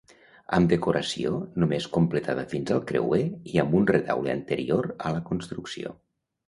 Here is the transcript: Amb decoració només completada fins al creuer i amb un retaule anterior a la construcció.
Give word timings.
Amb 0.57 0.69
decoració 0.69 1.33
només 1.63 1.87
completada 1.99 2.47
fins 2.55 2.73
al 2.77 2.81
creuer 2.93 3.23
i 3.53 3.63
amb 3.67 3.79
un 3.83 3.87
retaule 3.95 4.35
anterior 4.39 4.93
a 5.11 5.19
la 5.19 5.27
construcció. 5.33 5.97